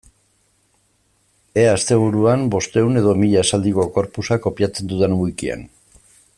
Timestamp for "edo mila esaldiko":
3.03-3.87